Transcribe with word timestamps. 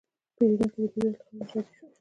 پیرودونکی 0.35 0.79
د 0.83 0.85
پیرود 0.93 1.13
له 1.17 1.21
خدمت 1.23 1.49
راضي 1.55 1.71
شو. 1.75 1.85